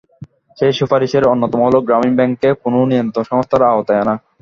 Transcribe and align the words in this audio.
সেই 0.57 0.73
সুপারিশের 0.79 1.23
অন্যতম 1.23 1.59
হলো 1.67 1.79
গ্রামীণ 1.87 2.13
ব্যাংককে 2.17 2.49
কোনো 2.63 2.79
নিয়ন্ত্রক 2.91 3.25
সংস্থার 3.31 3.61
আওতায় 3.71 4.01
আনা। 4.03 4.15